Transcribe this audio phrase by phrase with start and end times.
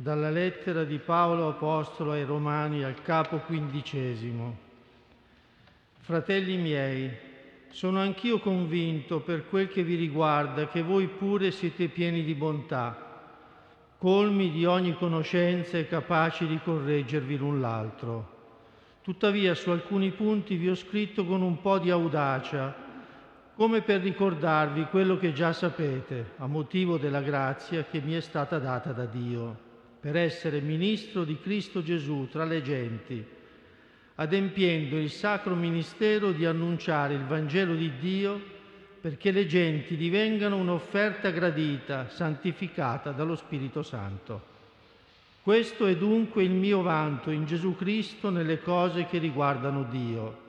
[0.00, 4.56] Dalla lettera di Paolo Apostolo ai Romani al capo quindicesimo.
[5.98, 7.10] Fratelli miei,
[7.68, 12.96] sono anch'io convinto per quel che vi riguarda che voi pure siete pieni di bontà,
[13.98, 18.38] colmi di ogni conoscenza e capaci di correggervi l'un l'altro.
[19.02, 22.74] Tuttavia su alcuni punti vi ho scritto con un po' di audacia,
[23.54, 28.58] come per ricordarvi quello che già sapete, a motivo della grazia che mi è stata
[28.58, 29.68] data da Dio,
[30.00, 33.22] per essere ministro di Cristo Gesù tra le genti,
[34.14, 38.58] adempiendo il sacro ministero di annunciare il Vangelo di Dio
[39.00, 44.48] perché le genti divengano un'offerta gradita, santificata dallo Spirito Santo.
[45.42, 50.39] Questo è dunque il mio vanto in Gesù Cristo nelle cose che riguardano Dio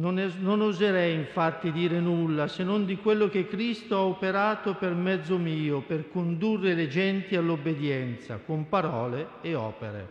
[0.00, 4.74] non, es- non oserei infatti dire nulla se non di quello che Cristo ha operato
[4.74, 10.08] per mezzo mio per condurre le genti all'obbedienza con parole e opere,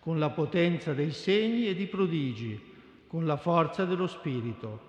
[0.00, 2.60] con la potenza dei segni e di prodigi,
[3.06, 4.88] con la forza dello Spirito.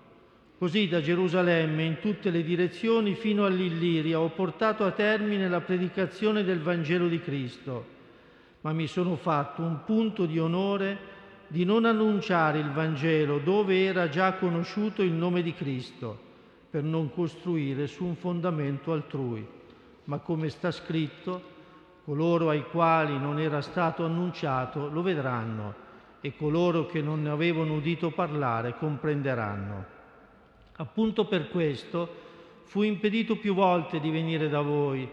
[0.58, 6.42] Così da Gerusalemme in tutte le direzioni fino all'Illiria ho portato a termine la predicazione
[6.42, 7.86] del Vangelo di Cristo,
[8.62, 11.11] ma mi sono fatto un punto di onore
[11.52, 16.18] di non annunciare il Vangelo dove era già conosciuto il nome di Cristo,
[16.70, 19.46] per non costruire su un fondamento altrui,
[20.04, 21.42] ma come sta scritto,
[22.06, 25.74] coloro ai quali non era stato annunciato lo vedranno
[26.22, 29.84] e coloro che non ne avevano udito parlare comprenderanno.
[30.76, 32.08] Appunto per questo
[32.64, 35.06] fu impedito più volte di venire da voi,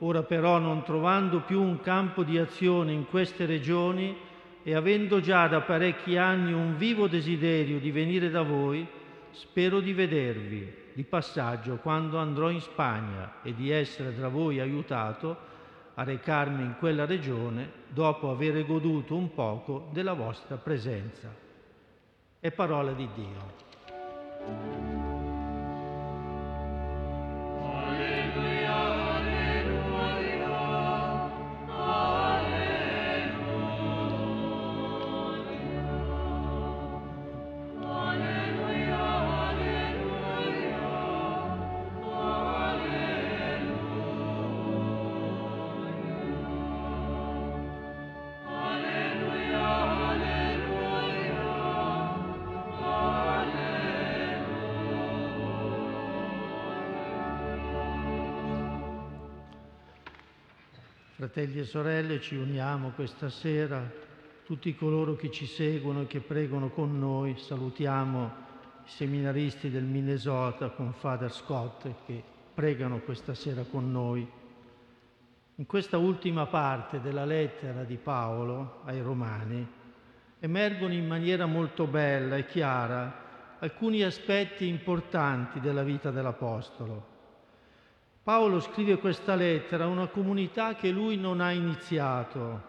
[0.00, 4.32] ora però non trovando più un campo di azione in queste regioni,
[4.64, 8.84] e avendo già da parecchi anni un vivo desiderio di venire da voi,
[9.30, 15.52] spero di vedervi di passaggio quando andrò in Spagna e di essere tra voi aiutato
[15.94, 21.28] a recarmi in quella regione dopo aver goduto un poco della vostra presenza.
[22.40, 25.03] È parola di Dio.
[61.24, 63.90] Fratelli e sorelle, ci uniamo questa sera,
[64.44, 68.32] tutti coloro che ci seguono e che pregano con noi, salutiamo
[68.84, 74.30] i seminaristi del Minnesota con Father Scott che pregano questa sera con noi.
[75.54, 79.66] In questa ultima parte della lettera di Paolo ai Romani
[80.40, 87.12] emergono in maniera molto bella e chiara alcuni aspetti importanti della vita dell'Apostolo
[88.24, 92.62] Paolo scrive questa lettera a una comunità che lui non ha iniziato,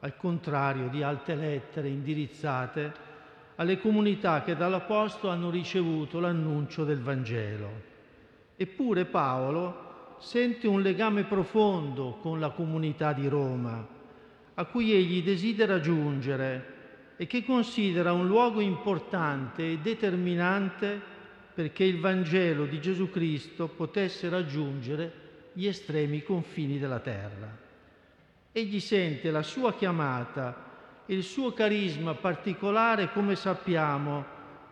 [0.00, 2.92] al contrario di altre lettere indirizzate
[3.54, 7.70] alle comunità che dall'Apostolo hanno ricevuto l'annuncio del Vangelo.
[8.56, 13.86] Eppure Paolo sente un legame profondo con la comunità di Roma,
[14.54, 21.14] a cui egli desidera giungere e che considera un luogo importante e determinante
[21.56, 25.10] perché il Vangelo di Gesù Cristo potesse raggiungere
[25.54, 27.48] gli estremi confini della terra.
[28.52, 34.22] Egli sente la sua chiamata e il suo carisma particolare, come sappiamo,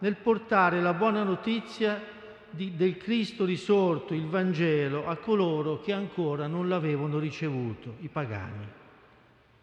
[0.01, 2.03] nel portare la buona notizia
[2.51, 8.69] di, del Cristo risorto, il Vangelo, a coloro che ancora non l'avevano ricevuto, i pagani.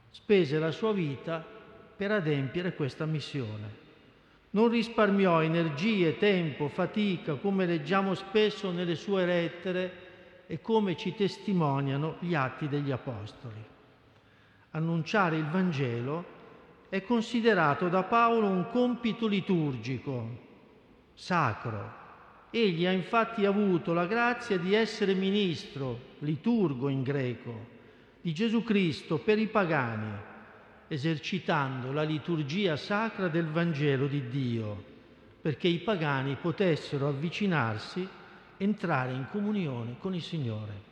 [0.09, 1.46] Spese la sua vita
[1.96, 3.81] per adempiere questa missione.
[4.53, 10.09] Non risparmiò energie, tempo, fatica, come leggiamo spesso nelle sue lettere
[10.46, 13.64] e come ci testimoniano gli atti degli Apostoli.
[14.72, 16.40] Annunciare il Vangelo
[16.90, 20.28] è considerato da Paolo un compito liturgico,
[21.14, 21.99] sacro.
[22.49, 27.67] Egli ha infatti avuto la grazia di essere ministro, liturgo in greco,
[28.20, 30.29] di Gesù Cristo per i pagani
[30.91, 34.84] esercitando la liturgia sacra del Vangelo di Dio,
[35.41, 38.05] perché i pagani potessero avvicinarsi,
[38.58, 40.90] entrare in comunione con il Signore.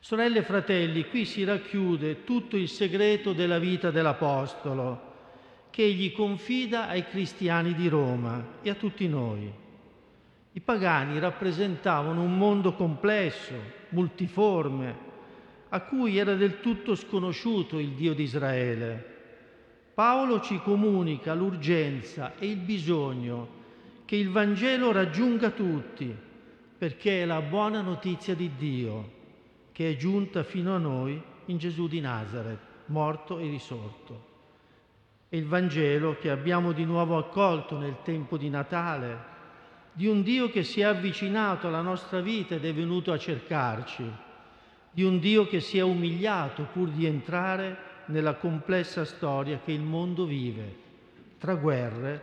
[0.00, 5.06] Sorelle e fratelli, qui si racchiude tutto il segreto della vita dell'Apostolo,
[5.70, 9.48] che egli confida ai cristiani di Roma e a tutti noi.
[10.50, 13.54] I pagani rappresentavano un mondo complesso,
[13.90, 15.06] multiforme,
[15.70, 19.16] a cui era del tutto sconosciuto il Dio di Israele.
[19.94, 23.56] Paolo ci comunica l'urgenza e il bisogno
[24.04, 26.14] che il Vangelo raggiunga tutti,
[26.78, 29.16] perché è la buona notizia di Dio
[29.72, 34.26] che è giunta fino a noi in Gesù di Nazareth, morto e risorto.
[35.28, 39.36] È il Vangelo che abbiamo di nuovo accolto nel tempo di Natale,
[39.92, 44.10] di un Dio che si è avvicinato alla nostra vita ed è venuto a cercarci,
[44.90, 49.82] di un Dio che si è umiliato pur di entrare nella complessa storia che il
[49.82, 50.74] mondo vive,
[51.38, 52.22] tra guerre,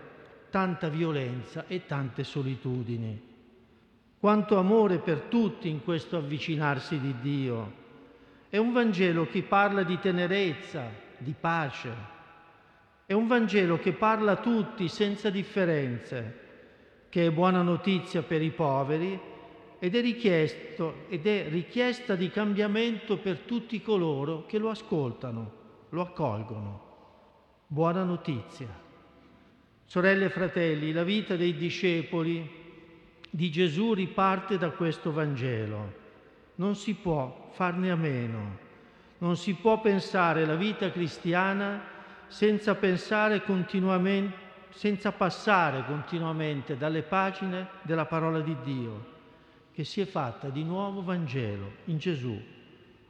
[0.49, 3.33] tanta violenza e tante solitudini.
[4.19, 7.83] Quanto amore per tutti in questo avvicinarsi di Dio.
[8.49, 11.93] È un Vangelo che parla di tenerezza, di pace.
[13.05, 16.39] È un Vangelo che parla a tutti senza differenze,
[17.09, 19.33] che è buona notizia per i poveri
[19.79, 19.99] ed è,
[21.09, 25.51] ed è richiesta di cambiamento per tutti coloro che lo ascoltano,
[25.89, 26.83] lo accolgono.
[27.67, 28.67] Buona notizia.
[29.85, 32.63] Sorelle e fratelli, la vita dei discepoli
[33.29, 36.03] di Gesù riparte da questo Vangelo.
[36.55, 38.57] Non si può farne a meno.
[39.17, 41.93] Non si può pensare la vita cristiana
[42.27, 42.75] senza
[44.69, 49.14] senza passare continuamente dalle pagine della parola di Dio,
[49.75, 52.41] che si è fatta di nuovo Vangelo in Gesù.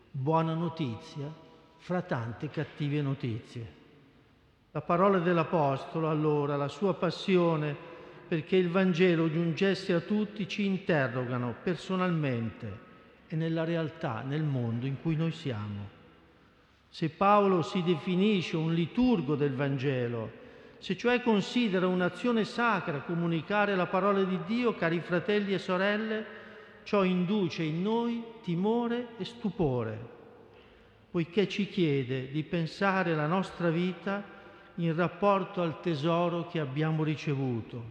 [0.09, 1.31] Buona notizia
[1.77, 3.73] fra tante cattive notizie.
[4.71, 7.93] La parola dell'Apostolo, allora, la sua passione
[8.27, 12.79] perché il Vangelo giungesse a tutti, ci interrogano personalmente
[13.27, 15.87] e nella realtà, nel mondo in cui noi siamo.
[16.89, 20.31] Se Paolo si definisce un liturgo del Vangelo,
[20.79, 26.43] se cioè considera un'azione sacra comunicare la parola di Dio, cari fratelli e sorelle,
[26.85, 30.13] ciò induce in noi timore e stupore,
[31.09, 34.23] poiché ci chiede di pensare la nostra vita
[34.75, 37.83] in rapporto al tesoro che abbiamo ricevuto,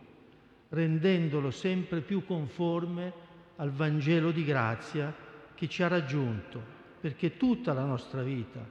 [0.69, 3.13] rendendolo sempre più conforme
[3.57, 5.13] al Vangelo di grazia
[5.55, 6.63] che ci ha raggiunto,
[7.01, 8.65] perché tutta la nostra vita,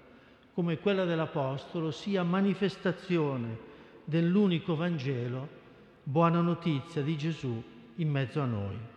[0.53, 3.57] come quella dell'Apostolo, sia manifestazione
[4.05, 5.61] dell'unico Vangelo,
[6.01, 7.61] buona notizia di Gesù
[7.95, 8.92] in mezzo a noi.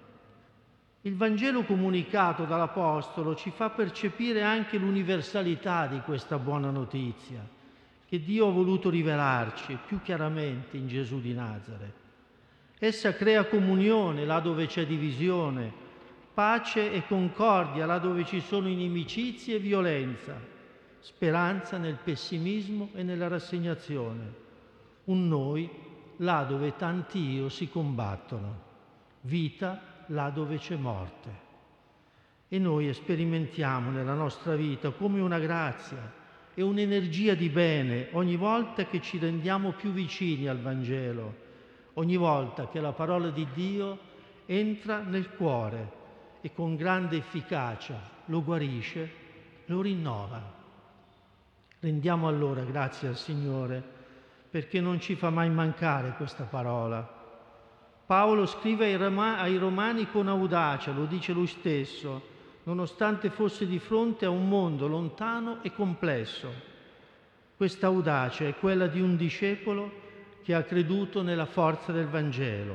[1.07, 7.47] Il Vangelo comunicato dall'Apostolo ci fa percepire anche l'universalità di questa buona notizia
[8.09, 11.95] che Dio ha voluto rivelarci più chiaramente in Gesù di Nazareth.
[12.81, 15.73] Essa crea comunione là dove c'è divisione,
[16.35, 20.35] pace e concordia là dove ci sono inimicizie e violenza,
[20.99, 24.35] speranza nel pessimismo e nella rassegnazione,
[25.05, 25.71] un noi
[26.17, 28.59] là dove tanti io si combattono,
[29.21, 31.45] vita là dove c'è morte.
[32.49, 36.13] E noi sperimentiamo nella nostra vita come una grazia
[36.55, 41.35] e un'energia di bene ogni volta che ci rendiamo più vicini al Vangelo,
[41.95, 43.99] ogni volta che la parola di Dio
[44.47, 45.93] entra nel cuore
[46.41, 49.11] e con grande efficacia lo guarisce,
[49.67, 50.55] lo rinnova.
[51.81, 53.83] Rendiamo allora grazie al Signore
[54.49, 57.16] perché non ci fa mai mancare questa parola.
[58.07, 64.31] Paolo scrive ai Romani con audacia, lo dice lui stesso, nonostante fosse di fronte a
[64.31, 66.49] un mondo lontano e complesso.
[67.57, 70.05] Questa audacia è quella di un discepolo
[70.45, 72.75] che ha creduto nella forza del Vangelo,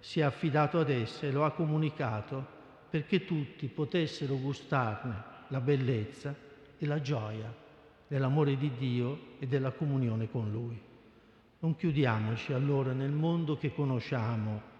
[0.00, 2.54] si è affidato ad essa e lo ha comunicato
[2.88, 6.34] perché tutti potessero gustarne la bellezza
[6.78, 7.52] e la gioia
[8.06, 10.80] dell'amore di Dio e della comunione con Lui.
[11.58, 14.74] Non chiudiamoci allora nel mondo che conosciamo,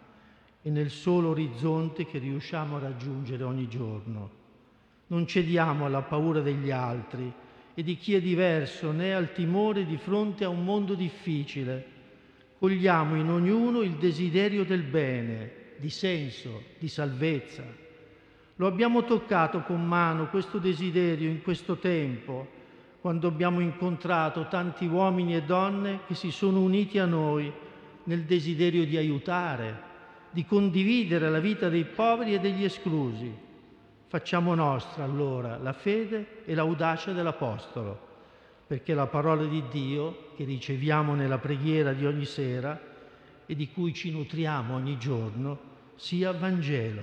[0.67, 4.31] e nel solo orizzonte che riusciamo a raggiungere ogni giorno.
[5.07, 7.33] Non cediamo alla paura degli altri
[7.73, 11.87] e di chi è diverso né al timore di fronte a un mondo difficile.
[12.59, 17.63] Cogliamo in ognuno il desiderio del bene, di senso, di salvezza.
[18.57, 22.49] Lo abbiamo toccato con mano questo desiderio in questo tempo,
[23.07, 27.53] quando abbiamo incontrato tanti uomini e donne che si sono uniti a noi
[28.03, 29.81] nel desiderio di aiutare,
[30.31, 33.33] di condividere la vita dei poveri e degli esclusi.
[34.09, 37.97] Facciamo nostra allora la fede e l'audacia dell'Apostolo,
[38.67, 42.77] perché la parola di Dio che riceviamo nella preghiera di ogni sera
[43.47, 45.59] e di cui ci nutriamo ogni giorno
[45.95, 47.03] sia Vangelo,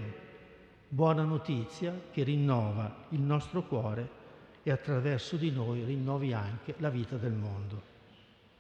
[0.90, 4.20] buona notizia che rinnova il nostro cuore
[4.64, 7.93] e attraverso di noi rinnovi anche la vita del mondo.